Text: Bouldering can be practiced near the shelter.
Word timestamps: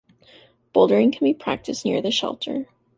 Bouldering 0.73 1.15
can 1.15 1.25
be 1.27 1.33
practiced 1.35 1.85
near 1.85 2.01
the 2.01 2.09
shelter. 2.09 2.67